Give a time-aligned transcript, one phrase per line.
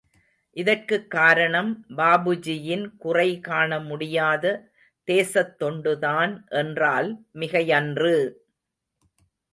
[0.57, 1.69] இதற்குக் காரணம்
[1.89, 4.45] பாபுஜியின் குறை காண முடியாத
[5.07, 7.11] தேசத் தொண்டுதான் என்றால்
[7.39, 8.15] மிகையன்று!